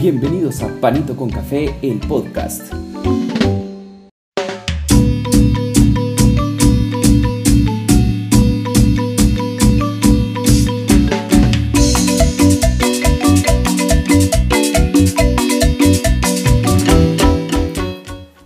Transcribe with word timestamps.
Bienvenidos 0.00 0.62
a 0.62 0.68
Panito 0.80 1.16
con 1.16 1.28
Café, 1.28 1.74
el 1.82 1.98
podcast. 1.98 2.72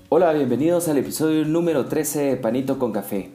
Hola, 0.09 0.33
bienvenidos 0.33 0.89
al 0.89 0.97
episodio 0.97 1.45
número 1.45 1.85
13 1.85 2.21
de 2.23 2.37
Panito 2.39 2.79
con 2.79 2.93
Café. 2.93 3.31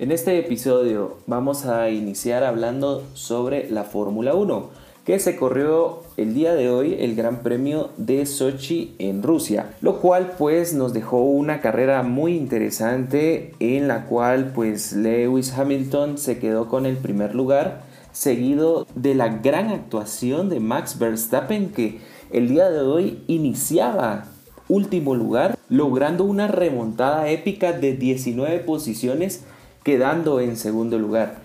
En 0.00 0.10
este 0.10 0.36
episodio 0.40 1.18
vamos 1.28 1.66
a 1.66 1.88
iniciar 1.88 2.42
hablando 2.42 3.04
sobre 3.14 3.70
la 3.70 3.84
Fórmula 3.84 4.34
1 4.34 4.83
que 5.04 5.18
se 5.18 5.36
corrió 5.36 6.00
el 6.16 6.32
día 6.32 6.54
de 6.54 6.70
hoy 6.70 6.96
el 6.98 7.14
Gran 7.14 7.42
Premio 7.42 7.90
de 7.98 8.24
Sochi 8.24 8.94
en 8.98 9.22
Rusia, 9.22 9.74
lo 9.82 10.00
cual 10.00 10.32
pues 10.38 10.72
nos 10.72 10.94
dejó 10.94 11.18
una 11.18 11.60
carrera 11.60 12.02
muy 12.02 12.36
interesante 12.36 13.52
en 13.60 13.86
la 13.86 14.06
cual 14.06 14.52
pues 14.54 14.94
Lewis 14.94 15.52
Hamilton 15.52 16.16
se 16.16 16.38
quedó 16.38 16.68
con 16.68 16.86
el 16.86 16.96
primer 16.96 17.34
lugar, 17.34 17.82
seguido 18.12 18.86
de 18.94 19.14
la 19.14 19.28
gran 19.28 19.68
actuación 19.68 20.48
de 20.48 20.60
Max 20.60 20.98
Verstappen 20.98 21.70
que 21.70 22.00
el 22.32 22.48
día 22.48 22.70
de 22.70 22.80
hoy 22.80 23.22
iniciaba 23.26 24.24
último 24.68 25.14
lugar, 25.14 25.58
logrando 25.68 26.24
una 26.24 26.48
remontada 26.48 27.28
épica 27.28 27.72
de 27.72 27.94
19 27.94 28.60
posiciones, 28.60 29.44
quedando 29.82 30.40
en 30.40 30.56
segundo 30.56 30.98
lugar. 30.98 31.42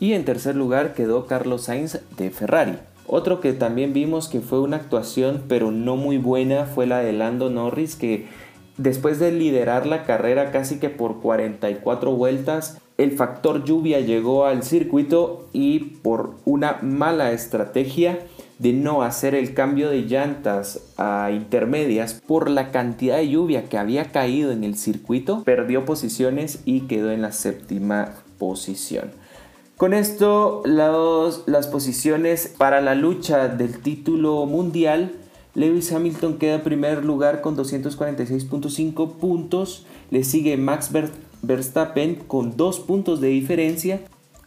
Y 0.00 0.12
en 0.14 0.24
tercer 0.24 0.56
lugar 0.56 0.94
quedó 0.94 1.26
Carlos 1.26 1.62
Sainz 1.64 2.00
de 2.16 2.30
Ferrari. 2.30 2.78
Otro 3.08 3.40
que 3.40 3.52
también 3.52 3.92
vimos 3.92 4.28
que 4.28 4.40
fue 4.40 4.60
una 4.60 4.76
actuación 4.76 5.44
pero 5.48 5.70
no 5.70 5.96
muy 5.96 6.18
buena 6.18 6.66
fue 6.66 6.86
la 6.86 7.00
de 7.00 7.12
Lando 7.12 7.50
Norris 7.50 7.96
que 7.96 8.26
después 8.76 9.18
de 9.18 9.32
liderar 9.32 9.86
la 9.86 10.04
carrera 10.04 10.50
casi 10.50 10.78
que 10.78 10.90
por 10.90 11.20
44 11.20 12.12
vueltas 12.12 12.78
el 12.98 13.12
factor 13.12 13.64
lluvia 13.64 14.00
llegó 14.00 14.46
al 14.46 14.62
circuito 14.62 15.48
y 15.52 15.80
por 16.02 16.34
una 16.44 16.78
mala 16.82 17.32
estrategia 17.32 18.18
de 18.58 18.72
no 18.72 19.02
hacer 19.02 19.34
el 19.34 19.52
cambio 19.52 19.90
de 19.90 20.02
llantas 20.02 20.80
a 20.96 21.30
intermedias 21.30 22.22
por 22.26 22.48
la 22.48 22.70
cantidad 22.70 23.18
de 23.18 23.28
lluvia 23.28 23.68
que 23.68 23.76
había 23.76 24.12
caído 24.12 24.50
en 24.50 24.64
el 24.64 24.76
circuito, 24.76 25.44
perdió 25.44 25.84
posiciones 25.84 26.60
y 26.64 26.82
quedó 26.82 27.10
en 27.10 27.20
la 27.20 27.32
séptima 27.32 28.14
posición. 28.38 29.10
Con 29.76 29.92
esto, 29.92 30.62
las 30.64 31.66
posiciones 31.66 32.54
para 32.56 32.80
la 32.80 32.94
lucha 32.94 33.48
del 33.48 33.82
título 33.82 34.46
mundial, 34.46 35.12
Lewis 35.54 35.92
Hamilton 35.92 36.38
queda 36.38 36.54
en 36.54 36.62
primer 36.62 37.04
lugar 37.04 37.42
con 37.42 37.58
246.5 37.58 39.16
puntos, 39.16 39.84
le 40.10 40.24
sigue 40.24 40.56
Max 40.56 40.90
Verstappen 41.42 42.14
con 42.14 42.56
2 42.56 42.80
puntos 42.80 43.20
de 43.20 43.28
diferencia 43.28 44.00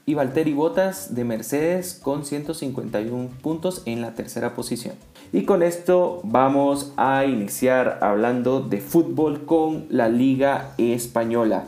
y 0.08 0.16
Valtteri 0.16 0.54
Bottas 0.54 1.14
de 1.14 1.26
Mercedes 1.26 2.00
con 2.02 2.26
151 2.26 3.30
puntos 3.44 3.84
en 3.86 4.02
la 4.02 4.16
tercera 4.16 4.56
posición. 4.56 4.96
Y 5.32 5.44
con 5.44 5.62
esto 5.62 6.22
vamos 6.24 6.92
a 6.98 7.26
iniciar 7.26 8.00
hablando 8.02 8.62
de 8.62 8.82
fútbol 8.82 9.46
con 9.46 9.86
la 9.90 10.10
Liga 10.10 10.74
Española. 10.80 11.68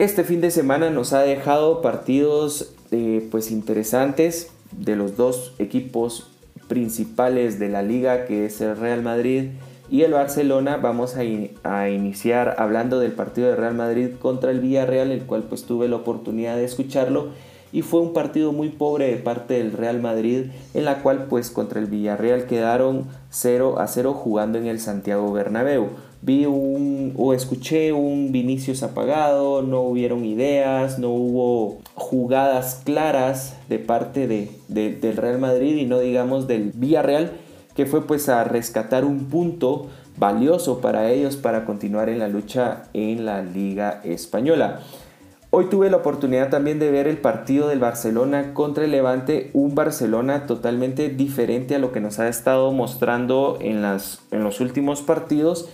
Este 0.00 0.24
fin 0.24 0.40
de 0.40 0.50
semana 0.50 0.90
nos 0.90 1.12
ha 1.12 1.20
dejado 1.22 1.80
partidos 1.80 2.74
eh, 2.90 3.26
pues 3.30 3.50
interesantes 3.50 4.50
de 4.72 4.96
los 4.96 5.16
dos 5.16 5.54
equipos 5.58 6.28
principales 6.68 7.58
de 7.58 7.68
la 7.68 7.82
liga 7.82 8.26
que 8.26 8.46
es 8.46 8.60
el 8.60 8.76
Real 8.76 9.02
Madrid 9.02 9.50
y 9.90 10.02
el 10.02 10.12
Barcelona. 10.12 10.76
Vamos 10.76 11.16
a, 11.16 11.20
a, 11.64 11.90
iniciar 11.90 12.56
hablando 12.58 13.00
del 13.00 13.12
partido 13.12 13.48
de 13.48 13.56
Real 13.56 13.74
Madrid 13.74 14.10
contra 14.20 14.50
el 14.50 14.60
Villarreal 14.60 15.10
el 15.10 15.22
cual 15.22 15.44
pues 15.44 15.64
tuve 15.64 15.88
la 15.88 15.96
oportunidad 15.96 16.56
de 16.56 16.64
escucharlo. 16.64 17.28
Y 17.70 17.82
fue 17.82 18.00
un 18.00 18.14
partido 18.14 18.52
muy 18.52 18.70
pobre 18.70 19.08
de 19.08 19.16
parte 19.16 19.54
del 19.54 19.72
Real 19.72 20.00
Madrid 20.00 20.46
en 20.72 20.84
la 20.86 21.02
cual 21.02 21.26
pues 21.28 21.50
contra 21.50 21.80
el 21.80 21.86
Villarreal 21.86 22.46
quedaron 22.46 23.04
0 23.30 23.78
a 23.78 23.86
0 23.86 24.14
jugando 24.14 24.58
en 24.58 24.66
el 24.66 24.80
Santiago 24.80 25.30
Bernabéu 25.32 25.88
vi 26.20 26.46
un 26.46 27.14
o 27.16 27.32
escuché 27.32 27.92
un 27.92 28.32
Vinicius 28.32 28.82
apagado, 28.82 29.62
no 29.62 29.82
hubieron 29.82 30.24
ideas, 30.24 30.98
no 30.98 31.10
hubo 31.10 31.78
jugadas 31.94 32.82
claras 32.84 33.56
de 33.68 33.78
parte 33.78 34.26
de, 34.26 34.50
del 34.68 35.16
Real 35.16 35.38
Madrid 35.38 35.76
y 35.76 35.84
no 35.84 36.00
digamos 36.00 36.46
del 36.46 36.72
Villarreal, 36.74 37.32
que 37.74 37.86
fue 37.86 38.06
pues 38.06 38.28
a 38.28 38.44
rescatar 38.44 39.04
un 39.04 39.26
punto 39.26 39.86
valioso 40.16 40.80
para 40.80 41.10
ellos 41.10 41.36
para 41.36 41.64
continuar 41.64 42.08
en 42.08 42.18
la 42.18 42.28
lucha 42.28 42.84
en 42.92 43.24
la 43.24 43.42
Liga 43.42 44.00
Española. 44.04 44.80
Hoy 45.50 45.66
tuve 45.70 45.88
la 45.88 45.96
oportunidad 45.96 46.50
también 46.50 46.78
de 46.78 46.90
ver 46.90 47.06
el 47.08 47.16
partido 47.16 47.68
del 47.68 47.78
Barcelona 47.78 48.52
contra 48.52 48.84
el 48.84 48.90
Levante, 48.90 49.50
un 49.54 49.74
Barcelona 49.74 50.44
totalmente 50.46 51.08
diferente 51.08 51.74
a 51.74 51.78
lo 51.78 51.90
que 51.90 52.00
nos 52.00 52.18
ha 52.18 52.28
estado 52.28 52.70
mostrando 52.72 53.56
en, 53.60 53.80
las, 53.80 54.20
en 54.30 54.44
los 54.44 54.60
últimos 54.60 55.00
partidos 55.00 55.70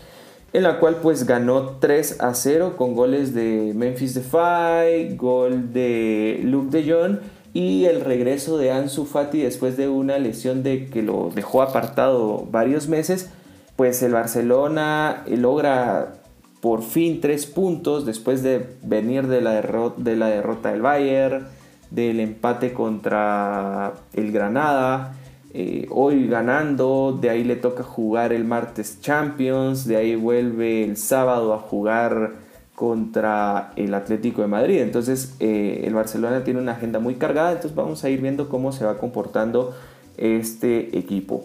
en 0.55 0.63
la 0.63 0.79
cual 0.79 0.99
pues 1.03 1.27
ganó 1.27 1.79
3 1.81 2.21
a 2.21 2.33
0 2.33 2.77
con 2.79 2.95
goles 2.95 3.35
de 3.35 3.73
Memphis 3.75 4.15
Depay, 4.15 5.17
gol 5.17 5.73
de 5.73 6.41
Luke 6.45 6.71
de 6.71 6.91
Jong 6.91 7.19
y 7.53 7.87
el 7.87 8.01
regreso 8.01 8.57
de 8.57 8.71
Ansu 8.71 9.05
Fati 9.05 9.43
después 9.43 9.77
de 9.77 9.89
una 9.89 10.17
lesión 10.19 10.63
de 10.63 10.87
que 10.87 11.03
lo 11.03 11.33
dejó 11.35 11.61
apartado 11.61 12.47
varios 12.53 12.87
meses, 12.87 13.31
pues 13.75 14.01
el 14.05 14.13
Barcelona 14.13 15.25
logra 15.27 16.15
por 16.61 16.83
fin 16.85 17.21
3 17.21 17.47
puntos 17.47 18.07
después 18.07 18.45
de 18.45 18.77
venir 18.85 19.27
de 19.27 19.41
la, 19.41 19.61
de 19.97 20.17
la 20.17 20.29
derrota 20.29 20.71
del 20.71 20.83
Bayern, 20.83 21.49
del 21.91 22.21
empate 22.21 22.73
contra 22.73 23.95
el 24.13 24.31
Granada 24.31 25.17
eh, 25.57 25.87
hoy 25.91 26.27
ganando, 26.27 27.17
de 27.21 27.31
ahí 27.31 27.45
le 27.45 27.55
toca 27.55 27.85
jugar 27.85 28.33
el 28.33 28.45
martes 28.45 29.01
Champions, 29.01 29.87
de 29.87 29.95
ahí 29.95 30.17
vuelve 30.17 30.83
el 30.83 30.97
sábado 30.97 31.55
a 31.55 31.59
jugar 31.59 32.33
contra 32.75 33.71
el 33.77 33.95
Atlético 33.95 34.43
de 34.43 34.49
Madrid. 34.49 34.81
Entonces 34.81 35.37
eh, 35.39 35.85
el 35.85 35.95
Barcelona 35.95 36.43
tiene 36.43 36.61
una 36.61 36.73
agenda 36.73 36.99
muy 36.99 37.15
cargada, 37.15 37.53
entonces 37.53 37.77
vamos 37.77 38.03
a 38.03 38.11
ir 38.11 38.21
viendo 38.21 38.49
cómo 38.49 38.73
se 38.73 38.85
va 38.85 38.99
comportando 38.99 39.77
este 40.17 40.99
equipo. 40.99 41.45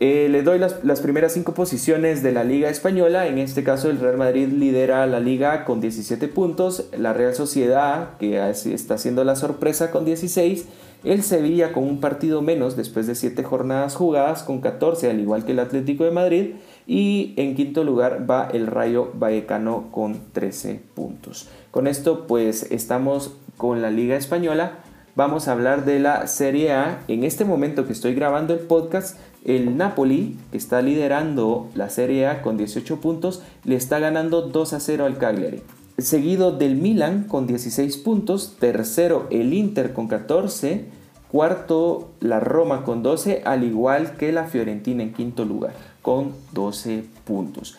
Eh, 0.00 0.28
le 0.28 0.42
doy 0.42 0.58
las, 0.58 0.84
las, 0.84 1.00
primeras 1.00 1.32
cinco 1.32 1.54
posiciones 1.54 2.24
de 2.24 2.32
la 2.32 2.42
Liga 2.42 2.68
Española. 2.68 3.28
En 3.28 3.38
este 3.38 3.62
caso, 3.62 3.88
el 3.88 4.00
Real 4.00 4.18
Madrid 4.18 4.48
lidera 4.48 5.06
la 5.06 5.20
liga 5.20 5.64
con 5.64 5.80
17 5.80 6.26
puntos. 6.28 6.88
La 6.98 7.12
Real 7.12 7.34
Sociedad, 7.34 8.18
que 8.18 8.50
está 8.50 8.94
haciendo 8.94 9.22
la 9.22 9.36
sorpresa 9.36 9.92
con 9.92 10.04
16. 10.04 10.66
El 11.04 11.22
Sevilla 11.22 11.72
con 11.72 11.84
un 11.84 12.00
partido 12.00 12.42
menos 12.42 12.76
después 12.76 13.06
de 13.06 13.14
7 13.14 13.42
jornadas 13.44 13.94
jugadas 13.94 14.42
con 14.42 14.60
14 14.60 15.10
al 15.10 15.20
igual 15.20 15.44
que 15.44 15.52
el 15.52 15.60
Atlético 15.60 16.04
de 16.04 16.10
Madrid 16.10 16.54
y 16.86 17.34
en 17.36 17.54
quinto 17.54 17.84
lugar 17.84 18.28
va 18.28 18.48
el 18.52 18.66
Rayo 18.66 19.10
Vallecano 19.14 19.88
con 19.92 20.18
13 20.32 20.80
puntos. 20.94 21.48
Con 21.70 21.86
esto 21.86 22.26
pues 22.26 22.70
estamos 22.72 23.36
con 23.56 23.82
la 23.82 23.90
Liga 23.90 24.16
Española. 24.16 24.78
Vamos 25.14 25.48
a 25.48 25.52
hablar 25.52 25.84
de 25.84 25.98
la 25.98 26.26
Serie 26.26 26.72
A. 26.72 27.02
En 27.08 27.24
este 27.24 27.44
momento 27.44 27.86
que 27.86 27.92
estoy 27.92 28.14
grabando 28.14 28.52
el 28.52 28.60
podcast, 28.60 29.18
el 29.44 29.76
Napoli, 29.76 30.36
que 30.50 30.58
está 30.58 30.82
liderando 30.82 31.68
la 31.74 31.88
Serie 31.88 32.26
A 32.26 32.42
con 32.42 32.56
18 32.56 33.00
puntos, 33.00 33.42
le 33.64 33.76
está 33.76 33.98
ganando 33.98 34.42
2 34.42 34.72
a 34.72 34.80
0 34.80 35.06
al 35.06 35.18
Cagliari 35.18 35.62
seguido 35.98 36.52
del 36.52 36.76
Milan 36.76 37.24
con 37.24 37.46
16 37.46 37.96
puntos, 37.98 38.56
tercero 38.58 39.26
el 39.30 39.52
Inter 39.54 39.92
con 39.92 40.08
14, 40.08 40.84
cuarto 41.30 42.12
la 42.20 42.40
Roma 42.40 42.84
con 42.84 43.02
12, 43.02 43.42
al 43.44 43.64
igual 43.64 44.16
que 44.16 44.32
la 44.32 44.44
Fiorentina 44.44 45.02
en 45.02 45.12
quinto 45.12 45.44
lugar 45.44 45.74
con 46.02 46.32
12 46.52 47.04
puntos. 47.24 47.76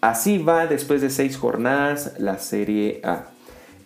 Así 0.00 0.38
va 0.38 0.66
después 0.66 1.00
de 1.00 1.10
6 1.10 1.36
jornadas 1.36 2.14
la 2.18 2.38
Serie 2.38 3.00
A. 3.02 3.26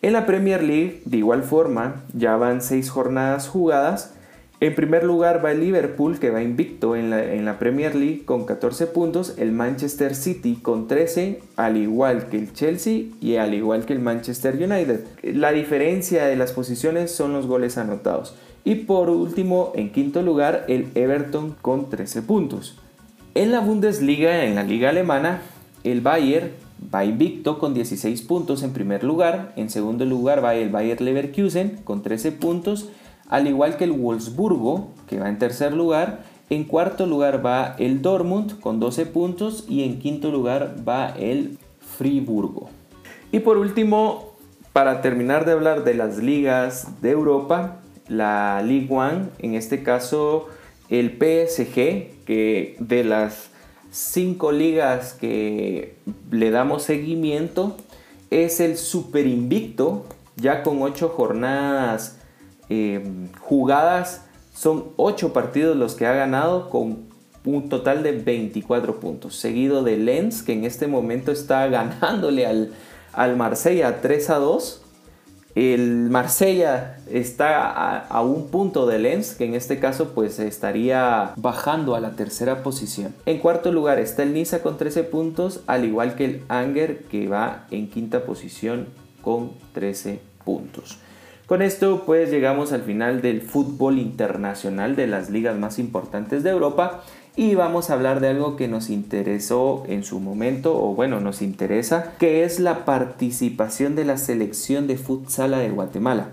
En 0.03 0.13
la 0.13 0.27
Premier 0.27 0.63
League, 0.63 1.03
de 1.05 1.19
igual 1.19 1.43
forma, 1.43 2.03
ya 2.13 2.37
van 2.37 2.61
6 2.61 2.91
jornadas 2.91 3.49
jugadas 3.49 4.15
en 4.63 4.77
primer 4.77 5.03
lugar 5.03 5.45
va 5.45 5.51
el 5.51 5.59
Liverpool, 5.59 6.21
que 6.21 6.31
va 6.31 6.41
invicto 6.41 6.95
en 6.95 7.11
la, 7.11 7.59
Premier 7.59 7.97
League 7.97 8.23
con 8.25 8.45
14 8.45 8.87
puntos, 8.87 9.35
el 9.37 9.51
Manchester 9.51 10.15
City 10.15 10.55
con 10.55 10.87
13, 10.87 11.41
al 11.57 11.77
igual 11.77 12.29
que 12.29 12.39
el 12.39 12.53
Chelsea 12.53 13.07
y 13.21 13.35
al 13.35 13.55
igual 13.55 13.87
que 13.87 13.93
el 13.93 13.99
Manchester 13.99 14.55
United. 14.55 15.01
La 15.35 15.51
diferencia 15.51 16.27
de 16.27 16.37
las 16.37 16.53
posiciones 16.53 17.11
son 17.11 17.33
los 17.33 17.49
goles 17.49 17.77
anotados. 17.77 18.37
Y 18.63 18.77
por 18.77 19.11
último, 19.11 19.73
en 19.75 19.91
quinto 19.91 20.23
lugar, 20.23 20.65
el 20.69 20.87
Everton 20.95 21.57
con 21.61 21.91
13 21.91 22.23
puntos. 22.23 22.79
En 23.35 23.51
la 23.51 23.59
Bundesliga, 23.59 24.45
en 24.45 24.55
la 24.55 24.63
liga 24.63 24.91
alemana, 24.91 25.43
el 25.83 26.03
Bayern 26.03 26.51
va 26.95 27.05
invicto 27.05 27.59
con 27.59 27.75
16 27.75 28.23
puntos 28.23 28.63
en 28.63 28.73
primer 28.73 29.03
lugar. 29.03 29.55
En 29.57 29.71
segundo 29.71 30.05
lugar 30.05 30.45
va 30.45 30.55
el 30.55 30.71
Bayer 30.71 31.01
Leverkusen 31.01 31.81
con 31.83 32.03
13 32.03 32.31
puntos 32.31 32.91
al 33.33 33.49
igual 33.49 33.79
que 33.79 33.85
el 33.85 33.93
Wolfsburgo, 33.93 34.91
que 35.09 35.19
va 35.19 35.31
en 35.31 35.39
tercer 35.39 35.73
lugar. 35.73 36.23
En 36.51 36.65
cuarto 36.65 37.07
lugar 37.07 37.45
va 37.45 37.75
el 37.79 38.03
Dortmund 38.03 38.61
con 38.61 38.79
12 38.79 39.07
puntos 39.07 39.65
y 39.71 39.85
en 39.85 40.01
quinto 40.01 40.31
lugar 40.31 40.77
va 40.87 41.15
el 41.19 41.57
Friburgo. 41.81 42.69
Y 43.33 43.39
por 43.39 43.57
último, 43.57 44.35
para 44.75 45.01
terminar 45.01 45.47
de 45.47 45.53
hablar 45.53 45.83
de 45.83 45.95
las 45.95 46.19
ligas 46.19 47.01
de 47.01 47.13
Europa, 47.13 47.79
la 48.07 48.63
Ligue 48.63 48.89
1, 48.91 49.31
en 49.39 49.55
este 49.55 49.83
caso 49.83 50.49
el 50.91 51.13
PSG, 51.13 52.25
que 52.27 52.77
de 52.81 53.03
las 53.03 53.49
cinco 53.91 54.53
ligas 54.53 55.15
que 55.15 55.97
le 56.31 56.51
damos 56.51 56.83
seguimiento, 56.83 57.79
es 58.29 58.61
el 58.61 58.77
super 58.77 59.27
invicto, 59.27 60.05
ya 60.37 60.63
con 60.63 60.83
ocho 60.83 61.09
jornadas 61.09 62.19
eh, 62.73 63.03
jugadas, 63.41 64.25
son 64.55 64.87
ocho 64.97 65.33
partidos 65.33 65.77
los 65.77 65.95
que 65.95 66.07
ha 66.07 66.13
ganado 66.13 66.71
con 66.71 67.11
un 67.45 67.69
total 67.69 68.03
de 68.03 68.13
24 68.13 69.01
puntos, 69.01 69.37
seguido 69.37 69.83
de 69.83 69.97
Lens, 69.97 70.43
que 70.43 70.53
en 70.53 70.65
este 70.65 70.87
momento 70.87 71.33
está 71.33 71.67
ganándole 71.69 72.47
al, 72.47 72.73
al 73.13 73.37
Marsella 73.37 74.01
3 74.01 74.31
a 74.31 74.37
2 74.37 74.83
el 75.55 76.09
Marsella 76.09 76.97
está 77.11 77.99
a, 77.99 78.23
un 78.23 78.49
punto 78.49 78.87
de 78.87 78.99
Lens, 78.99 79.35
que 79.35 79.45
en 79.45 79.55
este 79.55 79.79
caso 79.79 80.15
pues 80.15 80.39
estaría 80.39 81.35
bajando 81.37 81.95
a 81.95 82.01
la 82.01 82.13
tercera 82.13 82.63
posición. 82.63 83.15
En 83.27 83.39
cuarto 83.39 83.71
lugar 83.71 83.99
está 83.99 84.23
el 84.23 84.33
Niza 84.33 84.63
con 84.63 84.79
13 84.79 85.05
puntos, 85.05 85.61
al 85.67 85.85
igual 85.85 86.15
que 86.15 86.25
el 86.25 86.43
Anger 86.49 87.05
que 87.05 87.29
va 87.29 87.67
en 87.71 87.91
quinta 87.91 88.25
posición 88.25 88.89
con 89.21 89.53
13 89.75 90.21
puntos. 90.45 90.99
Con 91.53 91.61
esto 91.61 92.05
pues 92.07 92.31
llegamos 92.31 92.73
al 92.73 92.81
final 92.81 93.21
del 93.21 93.43
fútbol 93.43 93.99
internacional 93.99 94.97
de 94.97 95.07
las 95.07 95.29
ligas 95.29 95.59
más 95.59 95.79
importantes 95.79 96.43
de 96.43 96.49
Europa 96.49 97.03
y 97.37 97.57
vamos 97.57 97.91
a 97.91 97.93
hablar 97.93 98.21
de 98.21 98.29
algo 98.29 98.57
que 98.57 98.69
nos 98.69 98.89
interesó 98.89 99.85
en 99.87 100.03
su 100.03 100.19
momento, 100.19 100.83
o 100.83 100.95
bueno, 100.95 101.21
nos 101.21 101.43
interesa, 101.43 102.15
que 102.19 102.45
es 102.45 102.59
la 102.59 102.87
participación 102.87 103.97
de 103.97 104.07
la 104.07 104.17
selección 104.17 104.87
de 104.87 104.97
futsala 104.97 105.59
de 105.59 105.69
Guatemala. 105.69 106.29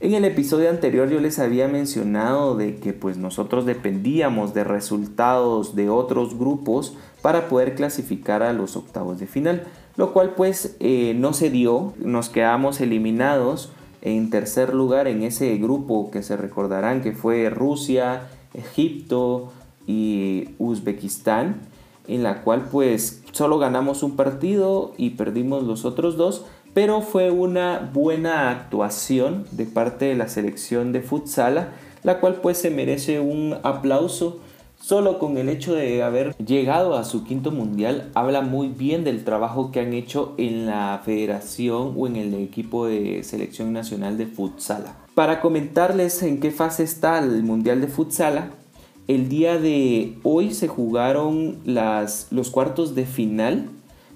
En 0.00 0.14
el 0.14 0.24
episodio 0.24 0.70
anterior 0.70 1.10
yo 1.10 1.20
les 1.20 1.38
había 1.38 1.68
mencionado 1.68 2.56
de 2.56 2.76
que 2.76 2.94
pues 2.94 3.18
nosotros 3.18 3.66
dependíamos 3.66 4.54
de 4.54 4.64
resultados 4.64 5.76
de 5.76 5.90
otros 5.90 6.38
grupos 6.38 6.96
para 7.20 7.50
poder 7.50 7.74
clasificar 7.74 8.42
a 8.42 8.54
los 8.54 8.76
octavos 8.76 9.20
de 9.20 9.26
final, 9.26 9.64
lo 9.98 10.14
cual 10.14 10.30
pues 10.34 10.74
eh, 10.80 11.12
no 11.18 11.34
se 11.34 11.50
dio, 11.50 11.92
nos 11.98 12.30
quedamos 12.30 12.80
eliminados 12.80 13.70
en 14.04 14.30
tercer 14.30 14.72
lugar 14.72 15.08
en 15.08 15.22
ese 15.22 15.56
grupo 15.56 16.12
que 16.12 16.22
se 16.22 16.36
recordarán 16.36 17.02
que 17.02 17.12
fue 17.12 17.50
Rusia, 17.50 18.28
Egipto, 18.54 19.50
y 19.86 20.50
Uzbekistán, 20.58 21.60
en 22.08 22.22
la 22.22 22.42
cual 22.42 22.68
pues 22.70 23.22
solo 23.32 23.58
ganamos 23.58 24.02
un 24.02 24.16
partido 24.16 24.92
y 24.96 25.10
perdimos 25.10 25.64
los 25.64 25.84
otros 25.84 26.16
dos, 26.16 26.44
pero 26.72 27.02
fue 27.02 27.30
una 27.30 27.90
buena 27.92 28.50
actuación 28.50 29.46
de 29.52 29.66
parte 29.66 30.06
de 30.06 30.14
la 30.14 30.28
selección 30.28 30.92
de 30.92 31.02
futsala, 31.02 31.68
la 32.02 32.20
cual 32.20 32.36
pues 32.36 32.58
se 32.58 32.70
merece 32.70 33.20
un 33.20 33.56
aplauso. 33.62 34.40
Solo 34.86 35.18
con 35.18 35.38
el 35.38 35.48
hecho 35.48 35.74
de 35.74 36.02
haber 36.02 36.36
llegado 36.36 36.94
a 36.94 37.04
su 37.04 37.24
quinto 37.24 37.50
mundial 37.50 38.10
habla 38.12 38.42
muy 38.42 38.68
bien 38.68 39.02
del 39.02 39.24
trabajo 39.24 39.72
que 39.72 39.80
han 39.80 39.94
hecho 39.94 40.34
en 40.36 40.66
la 40.66 41.00
federación 41.02 41.94
o 41.96 42.06
en 42.06 42.16
el 42.16 42.34
equipo 42.34 42.86
de 42.86 43.22
selección 43.24 43.72
nacional 43.72 44.18
de 44.18 44.26
futsala. 44.26 44.94
Para 45.14 45.40
comentarles 45.40 46.22
en 46.22 46.38
qué 46.38 46.50
fase 46.50 46.82
está 46.82 47.18
el 47.18 47.44
mundial 47.44 47.80
de 47.80 47.86
futsala, 47.86 48.50
el 49.08 49.30
día 49.30 49.58
de 49.58 50.18
hoy 50.22 50.52
se 50.52 50.68
jugaron 50.68 51.60
los 51.64 52.50
cuartos 52.50 52.94
de 52.94 53.06
final 53.06 53.70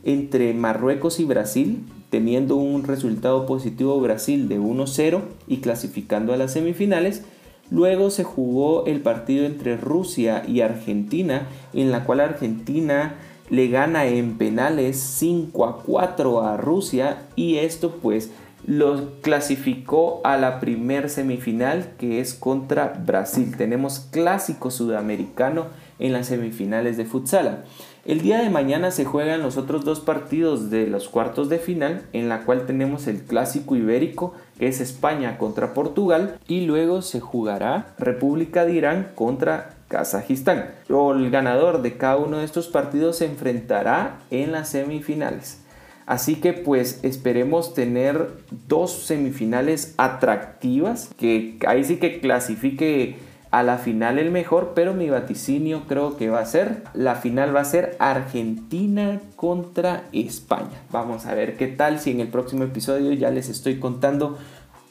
entre 0.05 0.53
Marruecos 0.53 1.19
y 1.19 1.25
Brasil, 1.25 1.87
teniendo 2.11 2.57
un 2.57 2.85
resultado 2.85 3.47
positivo 3.47 3.99
Brasil 4.01 4.51
de 4.51 4.61
1-0 4.61 5.23
y 5.47 5.57
clasificando 5.59 6.35
a 6.35 6.37
las 6.37 6.53
semifinales. 6.53 7.23
Luego 7.71 8.11
se 8.11 8.25
jugó 8.25 8.87
el 8.87 9.01
partido 9.01 9.45
entre 9.45 9.77
Rusia 9.77 10.43
y 10.47 10.63
Argentina, 10.63 11.49
en 11.73 11.91
la 11.91 12.05
cual 12.05 12.21
Argentina 12.21 13.17
le 13.51 13.69
gana 13.69 14.07
en 14.07 14.37
penales 14.39 14.99
5 14.99 15.67
a 15.67 15.83
4 15.83 16.43
a 16.43 16.57
Rusia 16.57 17.23
y 17.35 17.57
esto 17.57 17.97
pues 18.03 18.31
lo 18.67 19.21
clasificó 19.23 20.21
a 20.25 20.37
la 20.37 20.61
primer 20.61 21.09
semifinal 21.09 21.93
que 21.99 22.21
es 22.21 22.35
contra 22.35 23.01
Brasil. 23.07 23.57
Tenemos 23.57 24.01
clásico 24.01 24.71
sudamericano 24.71 25.67
en 25.99 26.13
las 26.13 26.27
semifinales 26.27 26.97
de 26.97 27.07
futsala. 27.07 27.65
El 28.05 28.21
día 28.21 28.41
de 28.41 28.51
mañana 28.51 28.91
se 28.91 29.05
juegan 29.05 29.43
los 29.43 29.57
otros 29.57 29.85
dos 29.85 30.01
partidos 30.01 30.71
de 30.71 30.87
los 30.87 31.09
cuartos 31.09 31.49
de 31.49 31.59
final, 31.59 32.05
en 32.13 32.29
la 32.29 32.45
cual 32.45 32.65
tenemos 32.67 33.07
el 33.07 33.23
clásico 33.23 33.77
ibérico, 33.77 34.35
es 34.59 34.81
España 34.81 35.39
contra 35.39 35.75
Portugal, 35.75 36.39
y 36.49 36.67
luego 36.67 37.03
se 37.03 37.21
jugará 37.21 37.95
República 37.99 38.65
de 38.65 38.75
Irán 38.75 39.13
contra 39.15 39.77
Kazajistán. 39.89 40.71
El 40.89 41.31
ganador 41.31 41.83
de 41.83 41.97
cada 41.97 42.17
uno 42.17 42.39
de 42.39 42.45
estos 42.45 42.69
partidos 42.69 43.19
se 43.19 43.27
enfrentará 43.27 44.19
en 44.31 44.53
las 44.53 44.69
semifinales. 44.71 45.63
Así 46.07 46.37
que 46.37 46.55
pues 46.55 47.01
esperemos 47.03 47.75
tener 47.75 48.31
dos 48.67 48.93
semifinales 48.93 49.95
atractivas, 49.99 51.11
que 51.19 51.59
ahí 51.67 51.85
sí 51.85 51.99
que 51.99 52.21
clasifique 52.21 53.17
a 53.51 53.63
la 53.63 53.79
final 53.79 54.19
el 54.19 54.31
mejor, 54.31 54.73
pero 54.75 54.95
mi 54.95 55.09
vaticinio 55.09 55.85
creo 55.89 56.17
que 56.17 56.29
va 56.29 56.41
a 56.41 56.47
ser, 56.47 56.83
la 56.95 57.15
final 57.15 57.55
va 57.55 57.61
a 57.61 57.65
ser 57.65 57.97
Argentina 57.99 59.21
contra 59.37 60.05
España. 60.13 60.83
Vamos 60.91 61.27
a 61.27 61.35
ver 61.35 61.57
qué 61.57 61.67
tal 61.67 61.99
si 61.99 62.11
en 62.11 62.21
el 62.21 62.29
próximo 62.29 62.65
episodio 62.65 63.13
ya 63.13 63.31
les 63.31 63.49
estoy 63.49 63.79
contando 63.79 64.37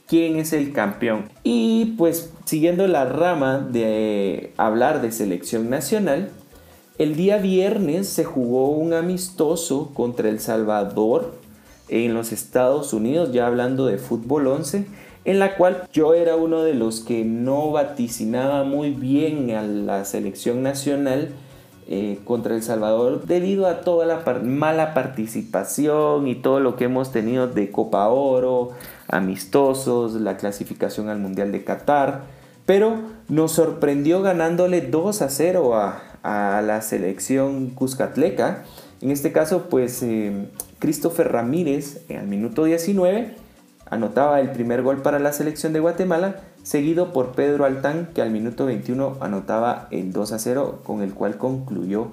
quién 0.07 0.37
es 0.37 0.53
el 0.53 0.73
campeón. 0.73 1.29
Y 1.43 1.95
pues 1.97 2.31
siguiendo 2.45 2.87
la 2.87 3.05
rama 3.05 3.59
de 3.59 4.53
hablar 4.57 5.01
de 5.01 5.11
selección 5.11 5.69
nacional, 5.69 6.31
el 6.97 7.15
día 7.15 7.37
viernes 7.37 8.07
se 8.07 8.23
jugó 8.23 8.69
un 8.69 8.93
amistoso 8.93 9.91
contra 9.93 10.29
El 10.29 10.39
Salvador 10.39 11.35
en 11.89 12.15
los 12.15 12.31
Estados 12.31 12.91
Unidos, 12.91 13.31
ya 13.31 13.45
hablando 13.45 13.85
de 13.85 13.97
fútbol 13.97 14.47
11, 14.47 14.87
en 15.27 15.39
la 15.39 15.57
cual 15.57 15.83
yo 15.91 16.13
era 16.13 16.37
uno 16.37 16.63
de 16.63 16.73
los 16.73 17.01
que 17.01 17.25
no 17.25 17.71
vaticinaba 17.71 18.63
muy 18.63 18.91
bien 18.91 19.51
a 19.51 19.61
la 19.61 20.05
selección 20.05 20.63
nacional 20.63 21.31
eh, 21.89 22.19
contra 22.23 22.55
El 22.55 22.63
Salvador 22.63 23.25
debido 23.25 23.67
a 23.67 23.81
toda 23.81 24.05
la 24.05 24.23
mala 24.41 24.93
participación 24.93 26.29
y 26.29 26.35
todo 26.35 26.61
lo 26.61 26.77
que 26.77 26.85
hemos 26.85 27.11
tenido 27.11 27.49
de 27.49 27.71
Copa 27.71 28.07
Oro, 28.07 28.69
amistosos, 29.09 30.13
la 30.13 30.37
clasificación 30.37 31.09
al 31.09 31.19
Mundial 31.19 31.51
de 31.51 31.65
Qatar, 31.65 32.21
pero 32.65 32.95
nos 33.27 33.51
sorprendió 33.51 34.21
ganándole 34.21 34.79
2 34.79 35.21
a 35.21 35.29
0 35.29 35.75
a, 35.75 36.03
a 36.23 36.61
la 36.61 36.81
selección 36.81 37.71
Cuscatleca. 37.71 38.63
En 39.01 39.11
este 39.11 39.33
caso, 39.33 39.67
pues 39.69 40.01
eh, 40.03 40.47
Christopher 40.79 41.33
Ramírez 41.33 42.05
al 42.09 42.27
minuto 42.27 42.63
19 42.63 43.46
anotaba 43.89 44.39
el 44.39 44.51
primer 44.51 44.81
gol 44.81 45.01
para 45.01 45.19
la 45.19 45.33
selección 45.33 45.73
de 45.73 45.79
Guatemala, 45.79 46.37
seguido 46.63 47.13
por 47.13 47.31
Pedro 47.31 47.65
Altán 47.65 48.09
que 48.13 48.21
al 48.21 48.31
minuto 48.31 48.65
21 48.65 49.17
anotaba 49.21 49.87
el 49.91 50.11
2 50.11 50.31
a 50.31 50.39
0 50.39 50.81
con 50.83 51.01
el 51.01 51.13
cual 51.13 51.37
concluyó 51.37 52.11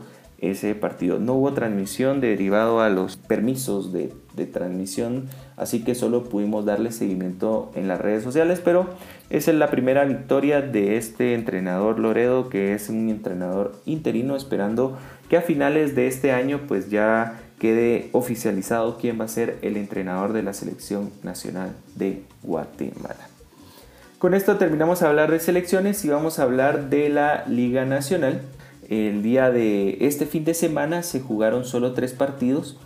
ese 0.51 0.75
partido. 0.75 1.19
No 1.19 1.35
hubo 1.35 1.53
transmisión 1.53 2.21
derivado 2.21 2.81
a 2.81 2.89
los 2.89 3.17
permisos 3.17 3.93
de, 3.93 4.13
transmisión, 4.53 5.29
así 5.57 5.85
que 5.85 5.95
solo 5.95 6.25
pudimos 6.25 6.65
darle 6.65 6.91
seguimiento 6.91 7.71
en 7.75 7.89
las 7.89 8.01
redes 8.01 8.25
sociales, 8.25 8.61
pero 8.63 8.89
esa 9.31 9.53
es 9.53 9.57
la 9.57 9.71
primera 9.71 10.05
victoria 10.05 10.61
de 10.61 10.97
este 10.97 11.35
entrenador 11.35 11.99
Loredo, 11.99 12.49
que 12.49 12.75
es 12.75 12.89
un 12.89 13.09
entrenador 13.09 13.73
interino, 13.87 14.37
esperando 14.37 14.99
que 15.29 15.37
a 15.37 15.43
finales 15.43 15.95
de 15.95 16.09
este 16.09 16.33
año 16.33 16.63
pues 16.67 16.91
ya 16.91 17.41
quede 17.59 18.09
oficializado 18.13 18.99
quién 18.99 19.21
va 19.21 19.25
a 19.25 19.29
ser 19.29 19.59
el 19.63 19.77
entrenador 19.77 20.33
de 20.33 20.43
la 20.43 20.53
selección 20.53 21.11
nacional 21.23 21.75
de 21.95 22.23
Guatemala. 22.43 23.29
Con 24.19 24.35
esto 24.35 24.57
terminamos 24.57 25.03
a 25.03 25.09
hablar 25.09 25.31
de 25.31 25.39
selecciones 25.39 26.05
y 26.05 26.09
vamos 26.09 26.39
a 26.39 26.45
hablar 26.45 26.89
de 26.89 27.09
la 27.09 27.45
Liga 27.47 27.85
Nacional. 27.85 28.41
El 28.89 29.23
día 29.23 29.51
de 29.51 29.99
este 30.01 30.27
fin 30.27 30.45
de 30.45 30.55
semana 30.55 31.03
se 31.03 31.21
jugaron 31.21 31.65
solo 31.65 31.93
tres 31.93 32.13
partidos 32.13 32.79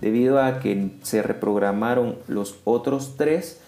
debido 0.00 0.42
a 0.42 0.60
que 0.60 0.90
se 1.02 1.22
reprogramaron 1.22 2.16
los 2.28 2.58
otros 2.64 3.16
tres 3.16 3.60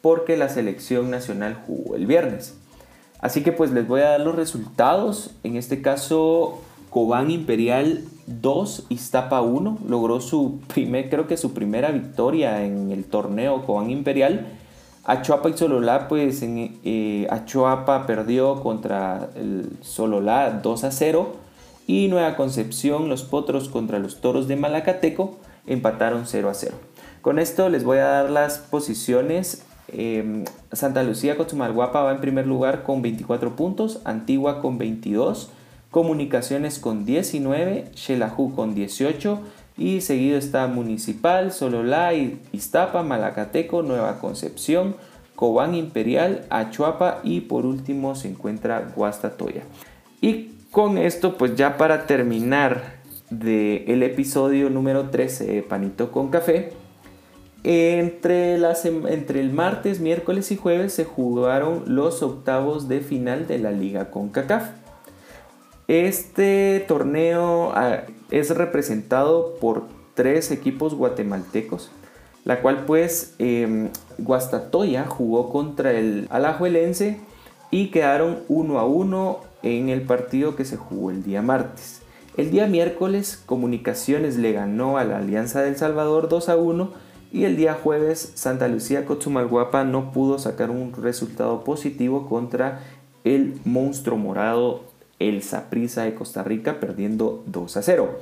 porque 0.00 0.36
la 0.36 0.48
selección 0.48 1.10
nacional 1.10 1.60
jugó 1.66 1.96
el 1.96 2.06
viernes. 2.06 2.56
Así 3.20 3.42
que 3.42 3.52
pues 3.52 3.72
les 3.72 3.88
voy 3.88 4.02
a 4.02 4.10
dar 4.10 4.20
los 4.20 4.36
resultados. 4.36 5.32
En 5.42 5.56
este 5.56 5.82
caso, 5.82 6.60
Cobán 6.90 7.30
Imperial 7.30 8.04
2, 8.26 8.86
Iztapa 8.88 9.40
1 9.40 9.78
logró 9.88 10.20
su 10.20 10.60
primer, 10.66 11.10
creo 11.10 11.26
que 11.26 11.36
su 11.36 11.52
primera 11.52 11.90
victoria 11.90 12.64
en 12.64 12.90
el 12.90 13.04
torneo 13.04 13.64
Cobán 13.64 13.90
Imperial 13.90 14.46
Achuapa 15.06 15.48
y 15.48 15.56
Sololá, 15.56 16.08
pues 16.08 16.42
en 16.42 16.80
eh, 16.84 17.28
perdió 18.08 18.60
contra 18.60 19.30
el 19.36 19.70
Sololá 19.80 20.60
2 20.62 20.84
a 20.84 20.90
0 20.90 21.32
y 21.86 22.08
Nueva 22.08 22.36
Concepción, 22.36 23.08
los 23.08 23.22
Potros 23.22 23.68
contra 23.68 24.00
los 24.00 24.20
Toros 24.20 24.48
de 24.48 24.56
Malacateco 24.56 25.36
empataron 25.68 26.26
0 26.26 26.50
a 26.50 26.54
0. 26.54 26.74
Con 27.22 27.38
esto 27.38 27.68
les 27.68 27.84
voy 27.84 27.98
a 27.98 28.06
dar 28.06 28.30
las 28.30 28.58
posiciones. 28.58 29.62
Em, 29.92 30.44
Santa 30.72 31.04
Lucía 31.04 31.36
Cochumalguapa 31.36 32.02
va 32.02 32.10
en 32.10 32.20
primer 32.20 32.48
lugar 32.48 32.82
con 32.82 33.00
24 33.00 33.54
puntos, 33.54 34.00
Antigua 34.04 34.60
con 34.60 34.76
22, 34.76 35.50
Comunicaciones 35.90 36.78
con 36.78 37.04
19, 37.04 37.86
Xelajú 37.94 38.54
con 38.54 38.74
18 38.74 39.40
y 39.78 40.00
seguido 40.00 40.38
está 40.38 40.66
Municipal, 40.66 41.52
Sololá, 41.52 42.12
Iztapa, 42.52 43.02
Malacateco, 43.02 43.82
Nueva 43.82 44.18
Concepción, 44.18 44.96
Cobán 45.34 45.74
Imperial, 45.74 46.46
Achuapa 46.50 47.20
y 47.22 47.42
por 47.42 47.66
último 47.66 48.14
se 48.14 48.28
encuentra 48.28 48.92
Guastatoya. 48.94 49.62
Y 50.20 50.50
con 50.70 50.98
esto 50.98 51.36
pues 51.36 51.56
ya 51.56 51.76
para 51.76 52.06
terminar 52.06 52.96
del 53.30 54.02
episodio 54.02 54.70
número 54.70 55.10
13 55.10 55.46
de 55.46 55.62
Panito 55.62 56.10
con 56.10 56.28
Café, 56.30 56.72
entre, 57.64 58.54
entre 58.54 59.40
el 59.40 59.52
martes, 59.52 59.98
miércoles 59.98 60.52
y 60.52 60.56
jueves 60.56 60.92
se 60.92 61.04
jugaron 61.04 61.82
los 61.86 62.22
octavos 62.22 62.88
de 62.88 63.00
final 63.00 63.48
de 63.48 63.58
la 63.58 63.72
Liga 63.72 64.10
CONCACAF. 64.10 64.85
Este 65.88 66.84
torneo 66.88 67.70
ah, 67.74 68.02
es 68.30 68.50
representado 68.50 69.54
por 69.60 69.84
tres 70.14 70.50
equipos 70.50 70.94
guatemaltecos, 70.94 71.90
la 72.44 72.60
cual 72.60 72.84
pues 72.86 73.34
eh, 73.38 73.90
Guastatoya 74.18 75.06
jugó 75.06 75.50
contra 75.50 75.92
el 75.92 76.26
Alajuelense 76.30 77.20
y 77.70 77.88
quedaron 77.92 78.40
1 78.48 78.78
a 78.80 78.84
1 78.84 79.40
en 79.62 79.88
el 79.88 80.02
partido 80.02 80.56
que 80.56 80.64
se 80.64 80.76
jugó 80.76 81.12
el 81.12 81.22
día 81.22 81.40
martes. 81.40 82.02
El 82.36 82.50
día 82.50 82.66
miércoles 82.66 83.42
Comunicaciones 83.46 84.36
le 84.36 84.52
ganó 84.52 84.98
a 84.98 85.04
la 85.04 85.18
Alianza 85.18 85.62
del 85.62 85.76
Salvador 85.76 86.28
2 86.28 86.48
a 86.48 86.56
1 86.56 86.90
y 87.32 87.44
el 87.44 87.56
día 87.56 87.74
jueves 87.74 88.32
Santa 88.34 88.66
Lucía 88.66 89.04
Cochumalguapa 89.04 89.84
no 89.84 90.10
pudo 90.10 90.38
sacar 90.40 90.70
un 90.70 90.92
resultado 90.94 91.62
positivo 91.62 92.28
contra 92.28 92.80
el 93.24 93.60
monstruo 93.64 94.16
morado 94.18 94.95
el 95.18 95.42
Saprissa 95.42 96.04
de 96.04 96.14
Costa 96.14 96.42
Rica 96.42 96.80
perdiendo 96.80 97.42
2 97.46 97.76
a 97.76 97.82
0. 97.82 98.18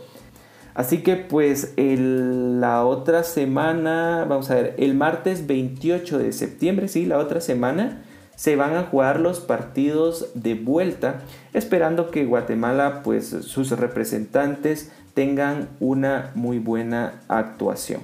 Así 0.75 0.99
que 0.99 1.17
pues 1.17 1.75
la 1.77 2.85
otra 2.85 3.23
semana, 3.23 4.27
vamos 4.29 4.51
a 4.51 4.57
ver, 4.57 4.75
el 4.79 4.95
martes 4.95 5.47
28 5.47 6.19
de 6.19 6.33
septiembre, 6.33 6.89
sí, 6.89 7.07
la 7.07 7.19
otra 7.19 7.41
semana, 7.41 8.03
se 8.35 8.57
van 8.57 8.75
a 8.75 8.83
jugar 8.83 9.21
los 9.21 9.39
partidos 9.39 10.31
de 10.35 10.55
vuelta, 10.55 11.21
esperando 11.53 12.11
que 12.11 12.25
Guatemala, 12.25 13.03
pues 13.05 13.29
sus 13.29 13.71
representantes 13.71 14.91
tengan 15.15 15.69
una 15.79 16.33
muy 16.35 16.59
buena 16.59 17.21
actuación 17.29 18.01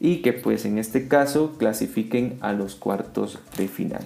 y 0.00 0.22
que 0.22 0.32
pues 0.32 0.64
en 0.64 0.78
este 0.78 1.08
caso 1.08 1.56
clasifiquen 1.58 2.38
a 2.40 2.52
los 2.52 2.74
cuartos 2.74 3.38
de 3.56 3.68
final. 3.68 4.04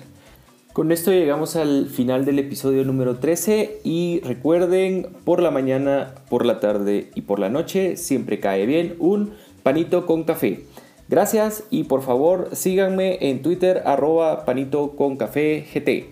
Con 0.73 0.93
esto 0.93 1.11
llegamos 1.11 1.57
al 1.57 1.89
final 1.89 2.25
del 2.25 2.39
episodio 2.39 2.85
número 2.85 3.17
13 3.17 3.81
y 3.83 4.21
recuerden, 4.21 5.09
por 5.25 5.43
la 5.43 5.51
mañana, 5.51 6.15
por 6.29 6.47
la 6.47 6.61
tarde 6.61 7.11
y 7.17 7.23
por 7.23 7.41
la 7.41 7.49
noche 7.49 7.97
siempre 7.97 8.39
cae 8.39 8.67
bien 8.67 8.95
un 9.01 9.33
panito 9.65 10.07
con 10.07 10.23
café. 10.23 10.63
Gracias 11.09 11.65
y 11.71 11.85
por 11.85 12.03
favor 12.03 12.51
síganme 12.53 13.19
en 13.21 13.43
Twitter 13.43 13.83
arroba 13.85 14.45
GT. 14.47 16.07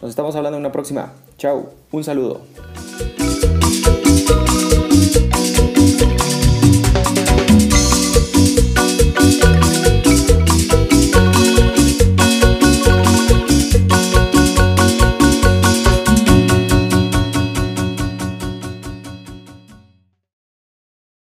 Nos 0.00 0.10
estamos 0.10 0.36
hablando 0.36 0.58
en 0.58 0.62
una 0.62 0.72
próxima. 0.72 1.12
Chao, 1.36 1.70
un 1.90 2.04
saludo. 2.04 2.42